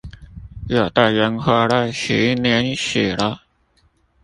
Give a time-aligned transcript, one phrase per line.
[0.67, 3.43] 有的人活了十年死了